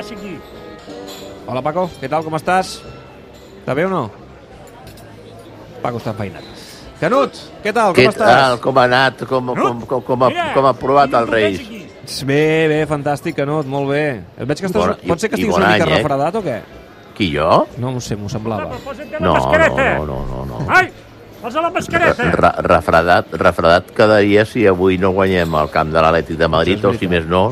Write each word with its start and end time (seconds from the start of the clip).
passa 0.00 0.14
aquí? 0.16 0.38
Hola, 1.46 1.60
Paco, 1.62 1.88
què 2.00 2.08
tal, 2.08 2.24
com 2.24 2.36
estàs? 2.38 2.78
Està 3.60 3.74
bé 3.76 3.84
o 3.84 3.90
no? 3.92 4.06
Paco 5.82 6.00
està 6.00 6.14
enfeinat. 6.14 6.46
Canut, 7.00 7.36
què 7.64 7.72
tal, 7.72 7.92
com 7.94 8.00
Què 8.00 8.08
estàs? 8.08 8.28
tal? 8.28 8.58
Com 8.64 8.78
ha 8.80 8.84
anat? 8.88 9.22
Com, 9.28 9.52
com, 9.56 9.82
com, 9.88 10.02
com, 10.04 10.24
ha, 10.26 10.30
com 10.56 10.68
ha 10.68 10.72
provat 10.76 11.14
el 11.16 11.28
Reis? 11.28 11.60
Bé, 12.26 12.66
bé, 12.68 12.80
fantàstic, 12.88 13.36
Canut, 13.38 13.68
molt 13.70 13.88
bé. 13.92 14.04
Et 14.36 14.48
veig 14.48 14.60
que 14.60 14.68
estàs... 14.68 14.80
Bona- 14.82 14.96
Pot 15.06 15.20
ser 15.22 15.30
que 15.30 15.36
estiguis 15.38 15.54
bon 15.54 15.62
una 15.64 15.72
mica 15.74 15.86
any, 15.86 15.92
eh? 15.92 16.00
refredat 16.00 16.36
o 16.40 16.42
què? 16.44 16.58
Qui, 17.16 17.30
jo? 17.36 17.48
No 17.80 17.94
ho 17.96 18.02
sé, 18.04 18.16
m'ho 18.16 18.28
semblava. 18.32 18.70
No, 19.20 19.36
no, 19.36 20.04
no, 20.08 20.18
no, 20.28 20.44
no. 20.48 20.60
Ai, 20.72 20.88
posa 21.40 21.60
la 21.64 21.70
mascareta. 21.72 22.28
Re, 22.36 22.52
refredat, 22.68 23.32
refredat 23.44 23.92
quedaria 23.96 24.44
si 24.48 24.64
avui 24.68 24.96
no 25.00 25.12
guanyem 25.16 25.56
el 25.60 25.72
camp 25.72 25.92
de 25.92 26.00
l'Atlètic 26.04 26.40
de 26.40 26.48
Madrid 26.48 26.84
o 26.88 26.94
si 26.96 27.08
més 27.08 27.28
no, 27.28 27.50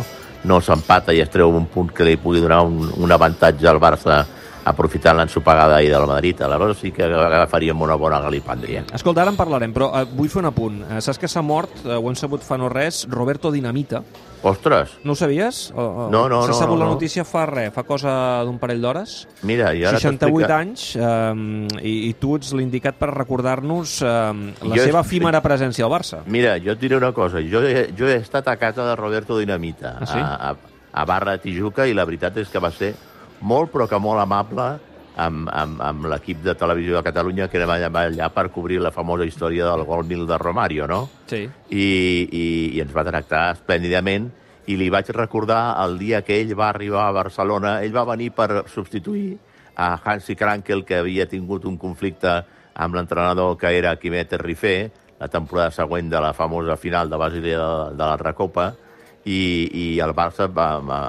no 0.48 0.62
s'empata 0.64 1.12
i 1.14 1.20
es 1.20 1.30
treu 1.30 1.52
un 1.54 1.68
punt 1.68 1.92
que 1.94 2.06
li 2.08 2.16
pugui 2.20 2.40
donar 2.42 2.62
un, 2.66 2.88
un 2.96 3.12
avantatge 3.12 3.68
al 3.68 3.80
Barça 3.82 4.22
aprofitant 4.68 5.16
l'ensopegada 5.16 5.76
ahir 5.76 5.90
del 5.92 6.06
Madrid. 6.06 6.40
Aleshores 6.42 6.80
sí 6.82 6.92
que 6.92 7.04
agafaríem 7.04 7.80
una 7.82 7.96
bona 7.96 8.20
galipàndria. 8.20 8.84
Escolta, 8.94 9.22
ara 9.22 9.32
en 9.32 9.38
parlarem, 9.38 9.72
però 9.74 9.90
eh, 9.96 10.04
vull 10.12 10.30
fer 10.32 10.42
un 10.42 10.50
apunt. 10.50 10.82
Eh, 10.88 11.02
saps 11.04 11.20
que 11.20 11.30
s'ha 11.30 11.42
mort, 11.44 11.84
eh, 11.84 11.96
ho 11.96 12.08
hem 12.10 12.18
sabut 12.18 12.44
fa 12.44 12.58
no 12.60 12.68
res, 12.72 13.06
Roberto 13.10 13.52
Dinamita. 13.54 14.02
Ostres, 14.42 14.90
No 15.02 15.12
ho 15.12 15.16
sabies? 15.16 15.72
O, 15.74 15.82
o, 15.82 16.10
No, 16.10 16.28
no, 16.28 16.42
S'ha 16.42 16.52
no, 16.52 16.54
sabut 16.54 16.76
no, 16.76 16.84
la 16.84 16.84
no. 16.86 16.92
notícia 16.94 17.24
fa 17.26 17.44
res, 17.46 17.72
fa 17.74 17.82
cosa 17.82 18.44
d'un 18.46 18.58
parell 18.58 18.80
d'hores. 18.80 19.26
mira, 19.42 19.72
i 19.74 19.84
ara 19.84 19.98
68 19.98 20.18
t'explica- 20.18 20.58
anys, 20.60 20.96
eh, 20.96 21.82
i, 21.82 22.08
i 22.08 22.14
tu 22.14 22.36
ets 22.36 22.52
l'indicat 22.54 22.94
per 22.96 23.10
recordar-nos 23.14 24.00
eh, 24.02 24.06
la 24.06 24.76
Jo 24.76 24.84
seva 24.84 25.00
efímera 25.00 25.40
presència 25.42 25.84
al 25.84 25.90
Barça. 25.90 26.22
Mira, 26.26 26.56
jo 26.62 26.72
et 26.72 26.80
diré 26.80 26.96
una 26.96 27.12
cosa. 27.12 27.38
Jo 27.42 27.62
he, 27.66 27.88
jo 27.98 28.06
he 28.06 28.16
estat 28.22 28.46
a 28.48 28.56
casa 28.56 28.84
de 28.86 28.94
Roberto 28.96 29.38
Dinamita, 29.38 29.96
Ah, 30.00 30.06
sí? 30.06 30.18
a, 30.18 30.50
a, 30.50 30.56
a 30.92 31.04
Barra 31.04 31.32
de 31.32 31.38
Tijuca, 31.38 31.86
i 31.86 31.94
la 31.94 32.04
veritat 32.04 32.36
és 32.38 32.48
que 32.48 32.58
va 32.62 32.70
ser 32.70 32.94
molt, 33.40 33.70
però 33.72 33.88
que 33.88 33.98
molt 33.98 34.20
amable 34.20 34.78
amb, 35.18 35.48
amb, 35.50 35.80
amb 35.82 36.06
l'equip 36.12 36.42
de 36.44 36.54
televisió 36.58 36.98
de 36.98 37.04
Catalunya 37.06 37.48
que 37.50 37.60
allà, 37.62 37.90
allà 37.90 38.28
per 38.34 38.48
cobrir 38.54 38.78
la 38.80 38.92
famosa 38.94 39.26
història 39.26 39.66
del 39.66 39.84
gol 39.88 40.06
mil 40.06 40.26
de 40.26 40.38
Romario, 40.38 40.86
no? 40.86 41.08
Sí. 41.26 41.44
I, 41.70 41.86
i, 42.30 42.44
i 42.76 42.80
ens 42.84 42.94
va 42.94 43.06
tractar 43.06 43.48
esplèndidament 43.56 44.30
i 44.68 44.76
li 44.76 44.90
vaig 44.92 45.10
recordar 45.16 45.78
el 45.84 45.98
dia 45.98 46.22
que 46.22 46.38
ell 46.38 46.54
va 46.56 46.68
arribar 46.68 47.06
a 47.08 47.16
Barcelona, 47.16 47.78
ell 47.82 47.94
va 47.94 48.04
venir 48.08 48.30
per 48.36 48.64
substituir 48.68 49.38
a 49.78 49.94
Hansi 50.04 50.36
Krankel, 50.36 50.84
que 50.84 50.98
havia 50.98 51.28
tingut 51.30 51.64
un 51.64 51.78
conflicte 51.78 52.42
amb 52.78 52.94
l'entrenador 52.94 53.56
que 53.58 53.70
era 53.78 53.96
Quimet 53.96 54.34
Rifé, 54.42 54.90
la 55.18 55.28
temporada 55.30 55.72
següent 55.74 56.10
de 56.10 56.20
la 56.20 56.34
famosa 56.34 56.76
final 56.76 57.10
de 57.10 57.16
Basilea 57.18 57.58
de, 57.58 57.96
de 57.96 58.04
la 58.04 58.16
Recopa, 58.20 58.68
i, 59.24 59.40
i 59.72 59.84
el 60.04 60.14
Barça, 60.16 60.46
va, 60.50 60.68
va, 60.84 61.00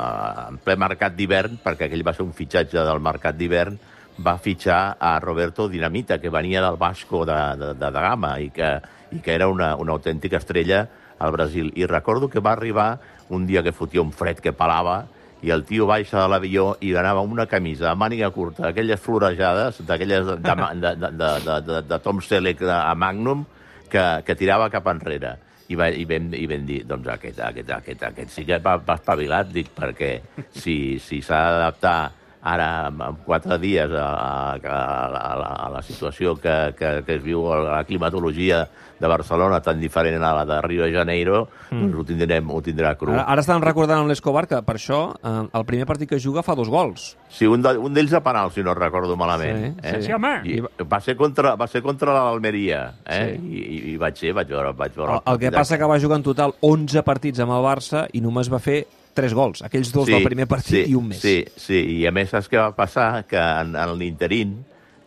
en 0.49 0.57
ple 0.63 0.75
mercat 0.79 1.16
d'hivern, 1.16 1.59
perquè 1.63 1.88
aquell 1.88 2.05
va 2.05 2.13
ser 2.16 2.25
un 2.25 2.33
fitxatge 2.35 2.83
del 2.85 3.01
mercat 3.03 3.38
d'hivern, 3.38 3.77
va 4.25 4.38
fitxar 4.38 4.98
a 5.00 5.20
Roberto 5.20 5.67
Dinamita, 5.70 6.20
que 6.20 6.30
venia 6.30 6.62
del 6.62 6.78
Vasco 6.78 7.25
de, 7.25 7.38
de, 7.59 7.73
de, 7.73 7.92
de 7.92 8.02
Gama 8.08 8.34
i 8.39 8.50
que, 8.52 8.72
i 9.16 9.22
que 9.23 9.34
era 9.34 9.48
una, 9.48 9.75
una 9.75 9.95
autèntica 9.95 10.38
estrella 10.38 10.88
al 11.20 11.31
Brasil. 11.31 11.72
I 11.75 11.86
recordo 11.86 12.30
que 12.30 12.40
va 12.40 12.53
arribar 12.53 13.00
un 13.30 13.47
dia 13.47 13.64
que 13.64 13.73
fotia 13.75 14.02
un 14.02 14.12
fred 14.12 14.40
que 14.44 14.53
pelava 14.53 15.06
i 15.42 15.52
el 15.56 15.64
tio 15.64 15.86
baixa 15.88 16.20
de 16.20 16.28
l'avió 16.28 16.73
i 16.84 16.92
anava 17.00 17.22
una 17.23 17.45
camisa 17.47 17.88
de 17.88 17.95
màniga 17.95 18.30
curta, 18.36 18.67
aquelles 18.70 19.00
florejades, 19.00 19.80
d'aquelles 19.88 20.25
de, 20.28 20.36
de, 20.36 20.56
de, 20.81 21.12
de, 21.12 21.62
de, 21.67 21.81
de, 21.88 22.00
Tom 22.03 22.20
Selleck 22.20 22.64
a 22.67 22.94
Magnum, 22.95 23.45
que, 23.90 24.03
que 24.25 24.36
tirava 24.36 24.70
cap 24.73 24.90
enrere. 24.92 25.38
I, 25.70 25.78
va, 25.78 25.88
i, 25.94 26.03
vam, 26.09 26.31
i 26.34 26.47
vam 26.50 26.64
dir, 26.66 26.80
doncs 26.90 27.08
aquest, 27.14 27.40
aquest, 27.45 27.72
aquest, 27.75 28.03
aquest 28.08 28.31
sí 28.34 28.44
que 28.47 28.58
va, 28.64 28.80
va 28.81 28.95
espavilat, 28.97 29.52
dic, 29.53 29.70
perquè 29.78 30.16
si 30.50 30.97
si 30.97 31.22
s'ha 31.22 31.44
d'adaptar 31.53 31.97
ara 32.41 32.87
en, 32.87 33.17
quatre 33.25 33.57
dies 33.59 33.91
a, 33.91 34.05
a, 34.15 34.53
a, 34.55 34.81
a, 35.07 35.33
la, 35.39 35.50
a 35.67 35.69
la 35.73 35.81
situació 35.83 36.35
que, 36.39 36.73
que, 36.77 36.94
que 37.05 37.17
es 37.17 37.23
viu 37.23 37.47
a 37.51 37.59
la 37.63 37.83
climatologia 37.83 38.67
de 39.00 39.07
Barcelona 39.07 39.61
tan 39.63 39.79
diferent 39.79 40.23
a 40.23 40.33
la 40.35 40.45
de 40.45 40.61
Rio 40.61 40.83
de 40.83 40.91
Janeiro, 40.91 41.47
mm. 41.72 41.79
doncs 41.79 41.95
ho, 41.95 42.05
tindrem, 42.05 42.49
ho 42.51 42.59
tindrà 42.61 42.94
cru. 42.99 43.13
Ara, 43.16 43.25
ara 43.31 43.44
estan 43.44 43.63
recordant 43.63 44.03
amb 44.03 44.11
l'Escobar 44.11 44.45
que 44.49 44.59
per 44.66 44.75
això 44.75 44.99
eh, 45.16 45.35
el 45.55 45.66
primer 45.67 45.88
partit 45.89 46.11
que 46.11 46.19
juga 46.19 46.44
fa 46.44 46.55
dos 46.59 46.69
gols. 46.72 47.13
Sí, 47.31 47.47
un, 47.47 47.63
de, 47.63 47.75
un 47.79 47.95
d'ells 47.95 48.13
a 48.17 48.23
penal, 48.25 48.51
si 48.51 48.63
no 48.66 48.75
recordo 48.75 49.16
malament. 49.19 49.79
Sí, 49.79 49.88
eh? 49.88 49.95
sí. 49.95 50.09
Sí, 50.09 50.16
home. 50.16 50.35
I 50.44 50.59
va 50.83 50.99
ser 51.03 51.16
contra, 51.19 51.55
va 51.59 51.67
ser 51.72 51.81
contra 51.85 52.16
l'Almeria, 52.16 52.83
eh? 53.05 53.23
Sí. 53.39 53.47
I, 53.47 53.63
i, 53.63 53.81
I 53.94 53.97
vaig 54.01 54.19
ser, 54.19 54.35
vaig 54.35 54.51
veure, 54.51 54.75
vaig 54.75 54.95
veure 54.95 55.19
El, 55.19 55.25
el 55.33 55.44
que 55.45 55.55
passa 55.55 55.79
que 55.79 55.89
va 55.89 55.99
jugar 56.01 56.19
en 56.19 56.28
total 56.28 56.55
11 56.59 57.05
partits 57.07 57.44
amb 57.45 57.55
el 57.55 57.63
Barça 57.63 58.07
i 58.11 58.23
només 58.23 58.51
va 58.51 58.59
fer 58.63 58.83
3 59.19 59.35
gols. 59.38 59.63
Aquells 59.68 59.94
dos 59.94 60.09
del 60.09 60.25
primer 60.25 60.47
partit 60.50 60.80
sí, 60.80 60.84
i 60.91 60.97
un 60.97 61.12
més. 61.12 61.22
Sí, 61.22 61.38
sí, 61.59 61.80
i 62.00 62.03
a 62.07 62.13
més 62.16 62.31
saps 62.34 62.50
què 62.52 62.59
va 62.62 62.72
passar? 62.78 63.25
Que 63.30 63.40
en, 63.40 63.75
en 63.80 63.96
l'interín 64.00 64.57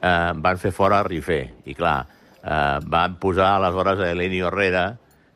eh, 0.02 0.32
van 0.36 0.60
fer 0.60 0.72
fora 0.76 1.00
a 1.00 1.06
Rifé, 1.06 1.42
i 1.64 1.76
clar, 1.78 1.98
eh, 2.42 2.78
van 2.92 3.18
posar 3.22 3.54
aleshores 3.56 4.02
a 4.02 4.10
Elenio 4.12 4.50
Herrera, 4.50 4.86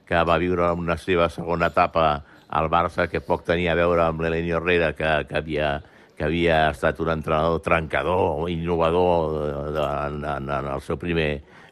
que 0.06 0.22
va 0.22 0.38
viure 0.38 0.70
una 0.78 0.96
seva 1.00 1.28
segona 1.32 1.72
etapa 1.72 2.06
al 2.48 2.70
Barça, 2.70 3.08
que 3.10 3.24
poc 3.24 3.44
tenia 3.46 3.72
a 3.74 3.78
veure 3.78 4.04
amb 4.06 4.22
l'Elenio 4.22 4.60
Herrera, 4.60 4.92
que, 4.94 5.12
que, 5.28 5.40
havia, 5.40 5.72
que 6.16 6.28
havia 6.28 6.60
estat 6.70 7.00
un 7.02 7.10
entrenador 7.16 7.60
trencador, 7.64 8.48
innovador 8.50 9.32
de, 9.34 9.48
de, 9.78 9.86
en, 10.06 10.24
en, 10.36 10.50
en 10.60 10.72
el 10.76 10.84
seu 10.86 11.00
primer 11.00 11.30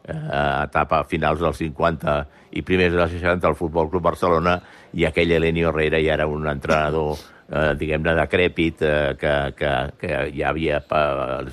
eh, 0.08 0.64
etapa 0.64 1.02
finals 1.08 1.40
dels 1.42 1.60
50 1.62 2.16
i 2.58 2.62
primers 2.62 2.94
dels 2.94 3.14
60 3.16 3.48
al 3.48 3.56
Futbol 3.58 3.90
Club 3.92 4.04
Barcelona 4.10 4.58
i 4.94 5.06
aquell 5.08 5.32
Elenio 5.36 5.70
Herrera 5.70 6.00
ja 6.02 6.18
era 6.18 6.26
un 6.30 6.46
entrenador 6.50 7.16
eh, 7.48 7.72
diguem-ne 7.80 8.14
decrèpit 8.20 8.82
eh, 8.82 9.14
que, 9.20 9.34
que, 9.58 9.72
que 10.00 10.20
ja 10.36 10.50
havia, 10.52 10.82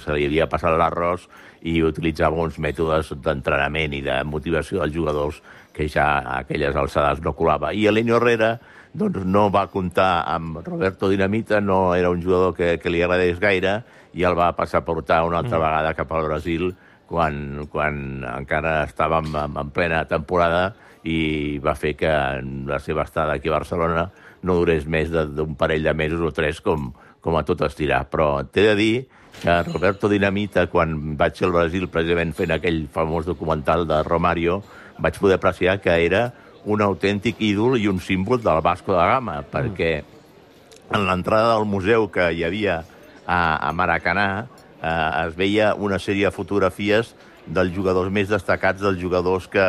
se 0.01 0.17
li 0.17 0.27
havia 0.29 0.49
passat 0.51 0.77
l'arròs 0.77 1.27
i 1.61 1.79
utilitzava 1.85 2.41
uns 2.41 2.57
mètodes 2.59 3.13
d'entrenament 3.21 3.93
i 3.93 4.03
de 4.05 4.21
motivació 4.25 4.81
dels 4.81 4.95
jugadors 4.95 5.41
que 5.71 5.87
ja 5.87 6.07
a 6.19 6.39
aquelles 6.41 6.75
alçades 6.75 7.21
no 7.23 7.35
colava. 7.37 7.71
I 7.71 7.85
Elenio 7.87 8.17
Herrera 8.17 8.55
doncs, 8.93 9.23
no 9.23 9.47
va 9.53 9.67
comptar 9.71 10.25
amb 10.27 10.59
Roberto 10.65 11.07
Dinamita, 11.07 11.61
no 11.61 11.93
era 11.95 12.09
un 12.09 12.21
jugador 12.21 12.55
que, 12.57 12.75
que 12.81 12.91
li 12.91 13.03
agradés 13.03 13.39
gaire, 13.39 13.81
i 14.13 14.25
el 14.27 14.35
va 14.35 14.51
passar 14.57 14.81
a 14.81 14.85
portar 14.85 15.21
una 15.23 15.39
altra 15.39 15.57
mm. 15.57 15.63
vegada 15.63 15.93
cap 15.95 16.11
al 16.11 16.27
Brasil 16.27 16.73
quan, 17.11 17.65
quan 17.71 18.23
encara 18.23 18.85
estàvem 18.87 19.27
en, 19.35 19.57
en 19.59 19.71
plena 19.75 20.05
temporada 20.07 20.69
i 21.03 21.59
va 21.59 21.73
fer 21.75 21.95
que 21.99 22.09
la 22.69 22.79
seva 22.79 23.03
estada 23.03 23.35
aquí 23.35 23.49
a 23.51 23.57
Barcelona 23.59 24.05
no 24.47 24.55
durés 24.61 24.87
més 24.89 25.11
de- 25.11 25.27
d'un 25.27 25.55
parell 25.59 25.83
de 25.83 25.93
mesos 25.93 26.21
o 26.23 26.31
tres 26.33 26.61
com, 26.63 26.91
com 27.21 27.35
a 27.37 27.43
tot 27.45 27.61
estirar. 27.67 28.05
Però 28.09 28.45
t'he 28.47 28.63
de 28.71 28.75
dir 28.79 28.93
que 29.41 29.55
Roberto 29.67 30.09
Dinamita, 30.09 30.67
quan 30.69 31.17
vaig 31.17 31.35
ser 31.37 31.47
al 31.49 31.55
Brasil 31.55 31.87
precisament 31.89 32.31
fent 32.37 32.53
aquell 32.55 32.85
famós 32.93 33.25
documental 33.27 33.85
de 33.89 33.99
Romario, 34.07 34.61
vaig 35.01 35.17
poder 35.19 35.37
apreciar 35.39 35.79
que 35.81 35.93
era 36.05 36.31
un 36.69 36.81
autèntic 36.85 37.39
ídol 37.41 37.79
i 37.81 37.87
un 37.89 37.99
símbol 37.99 38.41
del 38.43 38.61
Vasco 38.61 38.93
da 38.93 39.07
Gama, 39.09 39.39
perquè 39.49 39.93
en 40.93 41.05
l'entrada 41.07 41.55
del 41.55 41.65
museu 41.65 42.09
que 42.13 42.27
hi 42.35 42.43
havia 42.45 42.81
a, 43.25 43.39
a 43.67 43.71
Maracanà 43.73 44.45
eh, 44.81 45.25
es 45.27 45.35
veia 45.37 45.75
una 45.75 45.99
sèrie 45.99 46.27
de 46.27 46.35
fotografies 46.35 47.13
dels 47.45 47.73
jugadors 47.73 48.11
més 48.13 48.29
destacats 48.29 48.81
dels 48.81 48.99
jugadors 49.01 49.47
que, 49.49 49.63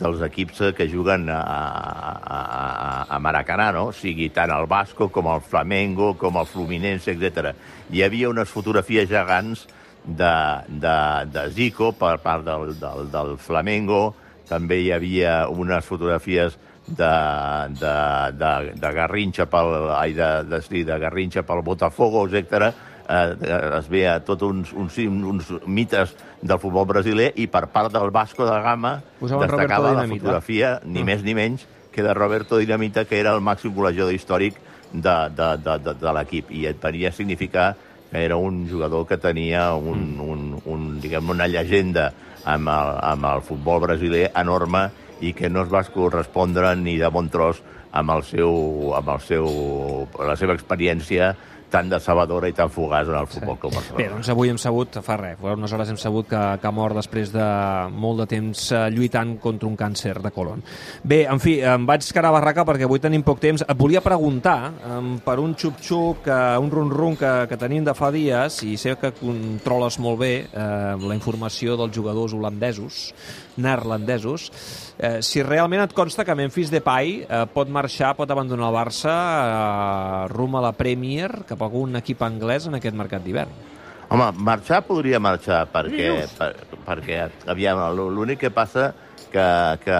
dels 0.00 0.22
equips 0.26 0.74
que 0.76 0.88
juguen 0.90 1.28
a, 1.30 1.38
a, 1.38 2.40
a, 3.06 3.20
Maracanà, 3.22 3.70
no? 3.76 3.88
O 3.92 3.94
sigui, 3.94 4.28
tant 4.34 4.50
el 4.50 4.66
Vasco 4.70 5.08
com 5.14 5.30
el 5.30 5.40
Flamengo, 5.40 6.14
com 6.18 6.40
el 6.40 6.48
Fluminense, 6.50 7.14
etc. 7.14 7.54
Hi 7.94 8.02
havia 8.02 8.32
unes 8.32 8.50
fotografies 8.50 9.08
gegants 9.10 9.66
de, 10.04 10.34
de, 10.68 10.98
de 11.32 11.48
Zico 11.54 11.92
per 11.96 12.18
part 12.24 12.44
del, 12.44 12.74
del, 12.80 13.08
del 13.14 13.36
Flamengo, 13.38 14.14
també 14.48 14.82
hi 14.82 14.90
havia 14.92 15.44
unes 15.48 15.84
fotografies 15.86 16.58
de, 16.86 17.12
de, 17.80 17.94
de, 18.36 18.50
de 18.80 18.90
Garrinxa 18.92 19.46
pel, 19.48 19.72
ai, 19.96 20.12
de, 20.12 20.30
de, 20.50 20.60
sí, 20.66 20.82
de 20.84 20.98
Garrinxa 21.00 21.44
pel 21.46 21.62
Botafogo, 21.64 22.26
etc. 22.28 22.74
Eh, 23.04 23.36
es 23.78 23.88
veia 23.92 24.18
tot 24.24 24.40
uns, 24.42 24.72
uns, 24.72 24.96
uns 24.96 25.50
mites 25.66 26.14
del 26.40 26.58
futbol 26.58 26.86
brasiler 26.88 27.32
i 27.36 27.46
per 27.52 27.66
part 27.68 27.92
del 27.92 28.08
Vasco 28.10 28.46
da 28.48 28.62
Gama 28.64 28.94
Posaven 29.20 29.50
destacava 29.50 29.92
la 29.92 30.06
fotografia, 30.08 30.80
ni 30.84 31.02
Mm. 31.02 31.04
més 31.04 31.22
ni 31.22 31.34
menys, 31.34 31.66
que 31.92 32.02
de 32.02 32.14
Roberto 32.14 32.56
Dinamita, 32.56 33.04
que 33.04 33.20
era 33.20 33.34
el 33.34 33.42
màxim 33.44 33.74
golejador 33.74 34.14
històric 34.14 34.56
de, 34.92 35.16
de, 35.36 35.56
de, 35.58 35.78
de, 35.84 35.94
de 36.00 36.12
l'equip. 36.16 36.50
I 36.50 36.66
et 36.66 36.80
venia 36.80 37.10
a 37.10 37.12
significar 37.12 37.76
que 38.10 38.24
era 38.24 38.36
un 38.36 38.68
jugador 38.70 39.06
que 39.06 39.16
tenia 39.18 39.74
un, 39.74 40.18
un, 40.20 40.60
un, 40.64 41.00
diguem, 41.00 41.28
una 41.30 41.46
llegenda 41.46 42.12
amb 42.44 42.68
el, 42.68 42.90
amb 43.02 43.24
el 43.24 43.42
futbol 43.42 43.80
brasiler 43.80 44.30
enorme 44.34 44.88
i 45.20 45.32
que 45.32 45.50
no 45.50 45.62
es 45.62 45.72
va 45.72 45.84
correspondre 45.84 46.74
ni 46.76 46.96
de 46.96 47.08
bon 47.08 47.28
tros 47.28 47.60
amb, 47.92 48.10
el 48.10 48.22
seu, 48.22 48.94
amb 48.94 49.08
el 49.08 49.20
seu, 49.20 49.46
la 50.18 50.36
seva 50.36 50.54
experiència 50.54 51.34
tan 51.70 51.90
decebedora 51.90 52.48
i 52.48 52.54
tan 52.56 52.70
fugaç 52.70 53.10
en 53.10 53.18
el 53.18 53.28
futbol 53.30 53.58
com 53.60 53.72
Barcelona. 53.74 53.98
Bé, 53.98 54.08
doncs 54.12 54.30
avui 54.32 54.52
hem 54.52 54.58
sabut, 54.60 54.98
fa 55.04 55.16
res, 55.20 55.38
fa 55.40 55.54
unes 55.58 55.74
hores 55.74 55.90
hem 55.92 55.98
sabut 56.00 56.28
que, 56.30 56.42
que 56.60 56.68
ha 56.68 56.74
mort 56.74 56.96
després 56.98 57.32
de 57.34 57.46
molt 57.90 58.22
de 58.22 58.28
temps 58.30 58.64
eh, 58.72 58.84
lluitant 58.94 59.36
contra 59.42 59.68
un 59.68 59.76
càncer 59.78 60.16
de 60.22 60.32
colon. 60.34 60.62
Bé, 61.02 61.24
en 61.30 61.42
fi, 61.42 61.58
em 61.64 61.86
vaig 61.88 62.06
quedar 62.06 62.30
a 62.30 62.36
barraca 62.38 62.66
perquè 62.68 62.88
avui 62.88 63.02
tenim 63.02 63.24
poc 63.26 63.42
temps. 63.42 63.64
Et 63.66 63.78
volia 63.78 64.02
preguntar 64.04 64.58
um, 64.96 65.14
per 65.24 65.38
un 65.42 65.54
xup-xup, 65.58 66.24
que, 66.26 66.40
un 66.62 66.70
run-run 66.72 67.18
que, 67.20 67.32
que 67.50 67.60
tenim 67.60 67.86
de 67.86 67.94
fa 67.96 68.10
dies, 68.14 68.60
i 68.66 68.76
sé 68.80 68.96
que 69.00 69.14
controles 69.18 69.98
molt 70.02 70.20
bé 70.22 70.32
eh, 70.46 70.94
la 71.00 71.16
informació 71.16 71.78
dels 71.80 71.94
jugadors 71.94 72.34
holandesos, 72.36 73.08
neerlandesos, 73.56 74.50
eh, 74.98 75.20
si 75.22 75.42
realment 75.42 75.84
et 75.84 75.94
consta 75.94 76.24
que 76.26 76.34
Memphis 76.38 76.72
Depay 76.72 77.14
eh, 77.22 77.44
pot 77.54 77.70
marxar, 77.70 78.14
pot 78.18 78.30
abandonar 78.30 78.70
el 78.70 78.76
Barça 78.76 79.14
eh, 79.14 80.28
rum 80.32 80.56
a 80.58 80.64
la 80.64 80.72
Premier 80.76 81.44
cap 81.54 81.62
a 81.62 81.70
algun 81.70 81.96
equip 82.02 82.22
anglès 82.26 82.68
en 82.68 82.76
aquest 82.76 82.98
mercat 82.98 83.24
d'hivern. 83.24 83.54
Home, 84.12 84.28
marxar 84.46 84.82
podria 84.84 85.18
marxar, 85.22 85.64
perquè, 85.72 86.10
per, 86.36 86.52
perquè 86.84 87.22
aviam, 87.50 87.80
l'únic 87.96 88.42
que 88.44 88.52
passa 88.52 88.92
que, 89.32 89.46
que 89.82 89.98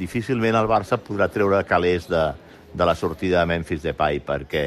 difícilment 0.00 0.56
el 0.58 0.68
Barça 0.70 0.98
podrà 0.98 1.28
treure 1.30 1.60
calés 1.68 2.08
de, 2.10 2.22
de 2.72 2.86
la 2.88 2.96
sortida 2.96 3.42
de 3.42 3.50
Memphis 3.52 3.84
Depay, 3.84 4.22
perquè, 4.24 4.64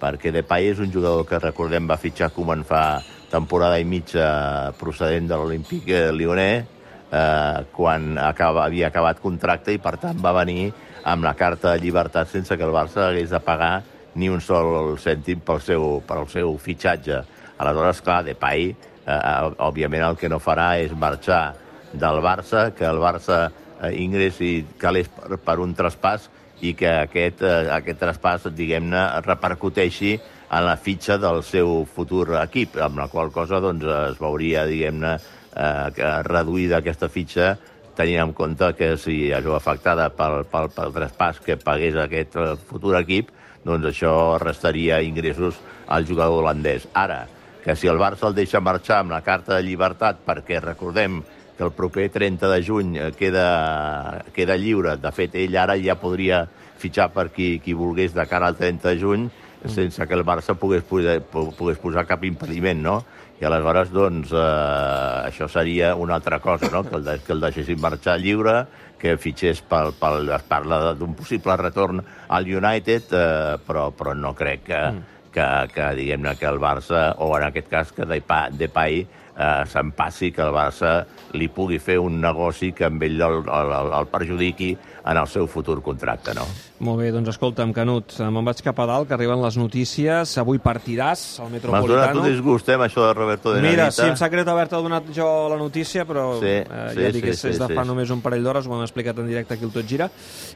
perquè 0.00 0.32
Depay 0.32 0.70
és 0.72 0.80
un 0.80 0.92
jugador 0.94 1.26
que, 1.28 1.42
recordem, 1.42 1.88
va 1.90 2.00
fitxar 2.00 2.30
com 2.36 2.54
en 2.54 2.62
fa 2.64 3.02
temporada 3.32 3.80
i 3.82 3.88
mitja 3.88 4.72
procedent 4.78 5.26
de 5.28 5.40
l'Olímpic 5.40 5.90
Lyonnais, 6.14 6.70
eh, 7.10 7.64
quan 7.74 8.14
acaba, 8.22 8.68
havia 8.68 8.92
acabat 8.92 9.20
contracte 9.20 9.74
i, 9.74 9.82
per 9.82 9.96
tant, 10.00 10.22
va 10.22 10.36
venir 10.38 10.70
amb 11.04 11.26
la 11.26 11.34
carta 11.36 11.74
de 11.74 11.82
llibertat 11.82 12.30
sense 12.30 12.56
que 12.56 12.64
el 12.64 12.72
Barça 12.72 13.10
hagués 13.10 13.34
de 13.34 13.42
pagar 13.44 13.82
ni 14.14 14.30
un 14.30 14.40
sol 14.40 14.94
cèntim 15.02 15.42
pel 15.44 15.60
seu, 15.62 15.98
pel 16.06 16.28
seu 16.30 16.54
fitxatge. 16.62 17.22
Aleshores, 17.58 18.00
clar, 18.04 18.22
Depay, 18.26 18.70
eh, 19.06 19.18
òbviament 19.58 20.06
el 20.08 20.16
que 20.20 20.30
no 20.30 20.40
farà 20.42 20.74
és 20.82 20.94
marxar 20.94 21.54
del 21.92 22.20
Barça, 22.22 22.70
que 22.74 22.86
el 22.88 23.00
Barça 23.02 23.46
eh, 23.48 23.92
ingressi 24.02 24.64
calés 24.78 25.10
per, 25.12 25.38
per 25.38 25.58
un 25.62 25.74
traspàs 25.76 26.30
i 26.64 26.74
que 26.78 26.90
aquest, 27.04 27.42
eh, 27.42 27.68
aquest 27.74 28.00
traspàs, 28.00 28.48
diguem-ne, 28.54 29.04
repercuteixi 29.26 30.16
en 30.54 30.66
la 30.66 30.76
fitxa 30.78 31.18
del 31.18 31.42
seu 31.46 31.82
futur 31.90 32.36
equip, 32.42 32.78
amb 32.82 33.00
la 33.02 33.08
qual 33.12 33.32
cosa 33.34 33.60
doncs, 33.62 33.84
es 33.84 34.20
veuria, 34.20 34.66
diguem-ne, 34.70 35.14
eh, 35.54 36.10
reduïda 36.26 36.80
aquesta 36.80 37.08
fitxa 37.08 37.54
tenint 37.96 38.22
en 38.22 38.32
compte 38.36 38.72
que 38.78 38.94
si 39.00 39.30
això 39.34 39.54
afectada 39.56 40.08
pel, 40.14 40.42
pel, 40.50 40.70
pel 40.74 40.92
traspàs 40.94 41.40
que 41.44 41.58
pagués 41.60 41.96
aquest 42.00 42.36
eh, 42.40 42.50
futur 42.68 42.96
equip, 43.00 43.30
doncs 43.64 43.88
això 43.90 44.14
restaria 44.42 45.00
ingressos 45.02 45.60
al 45.86 46.06
jugador 46.08 46.42
holandès. 46.42 46.88
Ara, 46.92 47.24
que 47.64 47.76
si 47.76 47.88
el 47.88 48.00
Barça 48.00 48.28
el 48.28 48.36
deixa 48.36 48.60
marxar 48.60 49.00
amb 49.02 49.14
la 49.14 49.22
carta 49.24 49.56
de 49.56 49.64
llibertat, 49.64 50.20
perquè 50.26 50.60
recordem 50.60 51.22
que 51.56 51.64
el 51.64 51.72
proper 51.72 52.08
30 52.10 52.50
de 52.50 52.60
juny 52.66 52.98
eh, 52.98 53.10
queda, 53.16 54.24
queda 54.34 54.58
lliure, 54.60 54.98
de 55.00 55.14
fet 55.14 55.38
ell 55.40 55.56
ara 55.56 55.78
ja 55.80 55.96
podria 56.00 56.44
fitxar 56.82 57.08
per 57.14 57.30
qui, 57.32 57.58
qui 57.64 57.72
volgués 57.72 58.12
de 58.12 58.26
cara 58.28 58.50
al 58.50 58.58
30 58.58 58.90
de 58.90 59.00
juny, 59.00 59.26
sense 59.64 60.06
que 60.06 60.14
el 60.14 60.24
Barça 60.26 60.58
pogués, 60.60 60.82
pogués, 60.84 61.22
pogués 61.32 61.78
posar 61.80 62.04
cap 62.04 62.24
impediment, 62.26 62.82
no? 62.84 62.98
I 63.40 63.46
aleshores, 63.48 63.90
doncs, 63.90 64.30
eh, 64.30 65.28
això 65.30 65.48
seria 65.50 65.94
una 65.98 66.14
altra 66.14 66.38
cosa, 66.40 66.70
no? 66.70 66.84
que, 66.86 66.96
el, 66.96 67.04
de, 67.04 67.18
que 67.26 67.34
el 67.34 67.42
deixessin 67.42 67.80
marxar 67.82 68.18
lliure, 68.22 68.60
que 69.00 69.16
fitxés 69.20 69.60
pel, 69.68 69.92
pel, 69.98 70.30
es 70.32 70.46
parla 70.48 70.94
d'un 70.96 71.16
possible 71.18 71.56
retorn 71.60 72.00
al 72.28 72.46
United, 72.46 73.10
eh, 73.10 73.58
però, 73.66 73.90
però 73.96 74.14
no 74.14 74.32
crec 74.38 74.64
que, 74.70 74.80
mm. 74.86 75.28
que, 75.34 75.48
que 75.74 75.90
diguem-ne, 75.98 76.36
que 76.38 76.48
el 76.48 76.62
Barça, 76.62 77.10
o 77.18 77.34
en 77.36 77.48
aquest 77.50 77.68
cas 77.72 77.92
que 77.92 78.06
Depay, 78.08 78.54
Depay 78.60 79.02
eh, 79.02 79.64
se'n 79.66 79.92
passi, 79.98 80.30
que 80.32 80.42
el 80.46 80.54
Barça 80.54 80.94
li 81.34 81.50
pugui 81.52 81.80
fer 81.82 81.98
un 82.00 82.20
negoci 82.22 82.72
que 82.72 82.86
amb 82.88 83.02
ell 83.02 83.20
el, 83.28 83.40
el, 83.44 83.74
el 83.98 84.08
perjudiqui 84.12 84.72
en 85.04 85.20
el 85.20 85.28
seu 85.28 85.50
futur 85.50 85.80
contracte, 85.82 86.34
no? 86.38 86.46
Molt 86.84 86.98
bé, 87.00 87.06
doncs 87.14 87.30
escolta'm, 87.32 87.70
Canut, 87.72 88.12
me'n 88.20 88.44
vaig 88.44 88.58
cap 88.60 88.80
a 88.82 88.84
dalt, 88.90 89.06
que 89.08 89.14
arriben 89.16 89.40
les 89.40 89.54
notícies. 89.56 90.34
Avui 90.42 90.58
partidàs 90.60 91.38
al 91.40 91.48
Metropolitano. 91.48 91.94
M'has 91.96 92.10
donat 92.12 92.18
un 92.20 92.26
disgust, 92.28 92.68
eh, 92.68 92.76
això 92.76 93.06
de 93.06 93.14
Roberto 93.16 93.54
de 93.54 93.62
Mira, 93.62 93.86
Nanita. 93.86 94.02
sí, 94.02 94.08
em 94.10 94.16
sap 94.20 94.30
greu 94.34 94.44
haver-te 94.52 94.76
donat 94.76 95.04
jo 95.16 95.48
la 95.48 95.56
notícia, 95.56 96.04
però 96.04 96.38
Sí, 96.40 96.46
eh, 96.46 96.66
sí, 96.92 97.00
ja 97.00 97.12
dic, 97.14 97.24
sí, 97.24 97.30
és, 97.30 97.40
sí, 97.40 97.48
és 97.54 97.58
de 97.58 97.68
sí, 97.70 97.74
fa 97.78 97.82
sí. 97.86 97.88
només 97.88 98.10
un 98.12 98.20
parell 98.20 98.44
d'hores, 98.44 98.66
ho 98.66 98.74
hem 98.76 98.82
explicat 98.84 99.18
en 99.18 99.28
directe 99.30 99.54
aquí 99.54 99.64
al 99.64 99.72
Tot 99.72 99.88
Gira. 99.88 100.10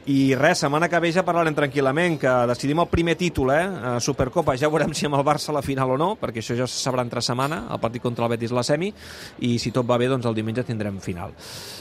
I 0.05 0.35
res, 0.35 0.59
setmana 0.59 0.91
que 0.91 1.01
ve 1.01 1.13
ja 1.13 1.25
parlarem 1.25 1.55
tranquil·lament, 1.57 2.19
que 2.21 2.35
decidim 2.53 2.81
el 2.85 2.89
primer 2.93 3.17
títol, 3.17 3.51
eh, 3.53 3.95
a 3.95 3.99
Supercopa. 3.99 4.55
Ja 4.59 4.69
veurem 4.69 4.93
si 4.93 5.07
amb 5.07 5.17
el 5.17 5.25
Barça 5.25 5.49
a 5.49 5.57
la 5.57 5.63
final 5.63 5.93
o 5.93 5.97
no, 5.97 6.11
perquè 6.21 6.43
això 6.45 6.55
ja 6.59 6.67
se 6.67 6.77
sabrà 6.77 7.01
entre 7.07 7.23
setmana, 7.23 7.69
el 7.73 7.81
partit 7.81 8.03
contra 8.03 8.27
el 8.27 8.31
Betis 8.37 8.53
la 8.53 8.63
semi, 8.63 8.93
i 9.41 9.57
si 9.59 9.71
tot 9.73 9.89
va 9.89 9.97
bé, 9.97 10.09
doncs 10.09 10.27
el 10.27 10.35
diumenge 10.35 10.63
tindrem 10.63 11.01
final. 11.01 11.33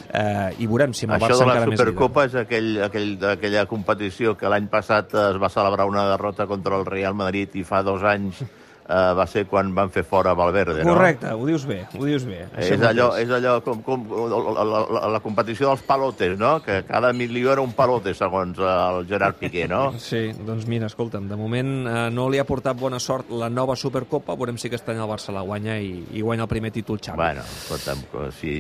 Eh, 0.08 0.56
I 0.64 0.68
veurem 0.68 0.94
si 0.94 1.04
amb 1.04 1.18
el 1.18 1.20
Això 1.20 1.34
Barça 1.34 1.40
de 1.40 1.46
la 1.46 1.52
encara 1.52 1.68
més 1.68 1.80
líder. 1.80 1.92
Supercopa 1.92 2.26
és 2.26 2.36
aquell, 2.36 2.82
aquell, 2.88 3.18
aquella 3.34 3.66
competició 3.66 4.37
que 4.38 4.50
l'any 4.52 4.70
passat 4.72 5.14
es 5.18 5.42
va 5.42 5.50
celebrar 5.54 5.88
una 5.90 6.08
derrota 6.10 6.48
contra 6.48 6.78
el 6.80 6.86
Real 6.86 7.18
Madrid 7.18 7.56
i 7.60 7.66
fa 7.68 7.84
dos 7.86 8.06
anys 8.08 8.44
eh, 8.88 9.14
va 9.18 9.26
ser 9.28 9.46
quan 9.48 9.74
van 9.76 9.90
fer 9.92 10.04
fora 10.08 10.34
Valverde, 10.38 10.84
no? 10.84 10.94
Correcte, 10.96 11.32
ho 11.34 11.46
dius 11.46 11.66
bé, 11.68 11.82
ho 11.98 12.06
dius 12.06 12.26
bé. 12.26 12.46
Això 12.56 12.74
És 12.78 12.82
allò, 12.88 13.10
és 13.20 13.30
allò 13.30 13.58
com, 13.66 13.82
com 13.84 14.06
la, 14.32 14.64
la, 14.64 15.02
la 15.18 15.20
competició 15.24 15.70
dels 15.72 15.84
palotes, 15.88 16.38
no? 16.40 16.58
Que 16.64 16.82
cada 16.88 17.12
milió 17.14 17.52
era 17.54 17.62
un 17.62 17.74
palote, 17.78 18.14
segons 18.18 18.58
el 18.60 19.06
Gerard 19.10 19.36
Piqué, 19.42 19.68
no? 19.68 19.94
Sí, 20.08 20.32
doncs 20.46 20.68
mira, 20.68 20.88
escolta'm, 20.88 21.28
de 21.28 21.36
moment 21.36 21.72
eh, 21.88 22.10
no 22.14 22.30
li 22.32 22.40
ha 22.40 22.46
portat 22.48 22.78
bona 22.80 23.00
sort 23.00 23.30
la 23.32 23.50
nova 23.50 23.76
Supercopa, 23.76 24.36
veurem 24.40 24.58
si 24.58 24.70
aquest 24.72 24.88
any 24.94 25.02
el 25.04 25.10
Barça 25.10 25.34
la 25.36 25.42
guanya 25.44 25.76
i, 25.80 25.92
i 26.16 26.22
guanya 26.24 26.46
el 26.48 26.52
primer 26.52 26.72
títol 26.72 27.00
Xavi. 27.04 27.18
Bueno, 27.20 27.44
escolta'm, 27.44 28.06
si, 28.40 28.54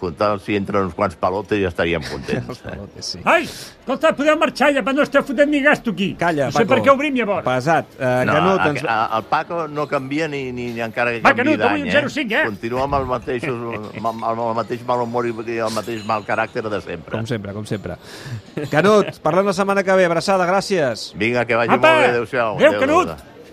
comptant 0.00 0.40
si 0.44 0.56
entren 0.56 0.86
uns 0.88 0.94
quants 0.96 1.16
palotes 1.20 1.60
ja 1.60 1.68
estaríem 1.72 2.02
Els 2.04 2.10
contents. 2.14 2.60
Eh? 2.64 2.70
pelotes, 2.70 3.12
sí. 3.14 3.20
Ai, 3.24 3.44
escolta, 3.44 4.14
podeu 4.16 4.36
marxar 4.40 4.70
ja, 4.74 4.82
però 4.86 4.96
no 4.96 5.04
esteu 5.04 5.22
fotent 5.26 5.50
ni 5.52 5.60
gasto 5.64 5.92
aquí. 5.92 6.12
Calla, 6.18 6.48
no 6.48 6.56
sé 6.56 6.62
Paco. 6.64 6.72
per 6.74 6.80
què 6.86 6.92
obrim 6.94 7.14
llavors. 7.20 7.44
Pesat. 7.46 7.94
Eh, 7.98 8.12
No, 8.24 8.32
Canut, 8.38 8.60
a, 8.60 8.68
ens... 8.72 8.82
a, 8.88 8.98
el 9.18 9.24
Paco 9.28 9.64
no 9.74 9.86
canvia 9.90 10.28
ni, 10.30 10.46
ni, 10.52 10.70
ni 10.76 10.80
encara 10.84 11.12
que 11.12 11.20
Va, 11.24 11.34
canvi 11.34 11.56
Canut, 11.56 11.66
avui 11.66 11.84
d'any, 11.84 12.04
un 12.04 12.08
0-5, 12.08 12.38
eh? 12.38 12.44
Continua 12.52 12.86
amb 12.86 12.98
el 13.00 13.06
mateix, 13.10 13.44
amb, 13.50 14.08
amb 14.30 14.42
el 14.46 14.56
mateix 14.60 14.86
mal 14.88 15.04
humor 15.04 15.28
i 15.28 15.34
el 15.58 15.74
mateix 15.74 16.06
mal 16.08 16.24
caràcter 16.24 16.64
de 16.64 16.80
sempre. 16.80 17.12
Com 17.18 17.28
sempre, 17.28 17.52
com 17.56 17.66
sempre. 17.68 17.98
Canut, 18.72 19.20
parlem 19.24 19.50
la 19.52 19.56
setmana 19.56 19.84
que 19.84 19.98
ve. 19.98 20.08
Abraçada, 20.08 20.46
gràcies. 20.48 21.10
Vinga, 21.18 21.44
que 21.44 21.58
vagi 21.58 21.74
Apa! 21.74 21.92
molt 21.92 22.02
bé. 22.02 22.10
Adéu-siau. 22.14 22.58
Adéu, 22.58 22.80
Canut. 22.80 23.14
adéu. 23.16 23.33